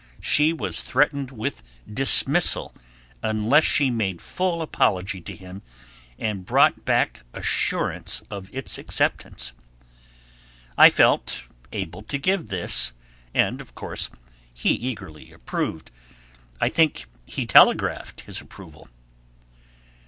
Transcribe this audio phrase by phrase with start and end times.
[0.19, 2.73] She was threatened with dismissal
[3.21, 5.61] unless she made full apology to him
[6.17, 9.51] and brought back assurance of its acceptance.
[10.75, 12.93] I felt able to give this,
[13.35, 14.09] and, of course,
[14.51, 15.91] he eagerly approved;
[16.59, 18.89] I think he telegraphed his approval.